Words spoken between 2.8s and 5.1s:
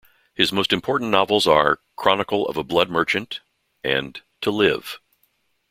Merchant" and "To Live".